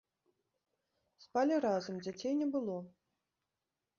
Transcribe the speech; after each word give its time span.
Спалі 1.25 1.55
разам, 1.65 1.95
дзяцей 2.07 2.33
не 2.41 2.47
было. 2.55 2.77